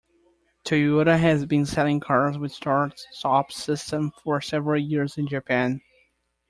Toyota 0.65 1.19
has 1.19 1.45
been 1.45 1.63
selling 1.63 1.99
cars 1.99 2.35
with 2.35 2.51
start-stop 2.51 3.51
system 3.51 4.11
for 4.23 4.41
several 4.41 4.81
years 4.81 5.15
in 5.19 5.27
Japan. 5.27 5.79